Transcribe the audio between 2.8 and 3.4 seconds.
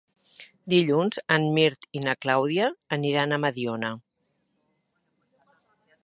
aniran a